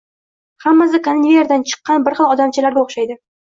Hammasi 0.63 0.99
konveyerdan 1.07 1.67
chiqqan 1.73 2.09
bir 2.09 2.19
xil 2.23 2.33
odamchalarga 2.37 2.85
o‘xshaydi. 2.87 3.21